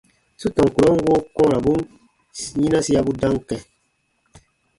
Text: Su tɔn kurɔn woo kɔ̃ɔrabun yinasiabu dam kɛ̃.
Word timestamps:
Su 0.39 0.47
tɔn 0.55 0.67
kurɔn 0.75 0.99
woo 1.05 1.19
kɔ̃ɔrabun 1.35 1.79
yinasiabu 2.61 3.11
dam 3.19 3.35
kɛ̃. 3.47 3.59